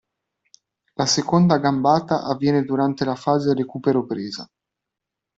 [0.95, 4.49] La seconda gambata avviene durante la fase recupero-presa.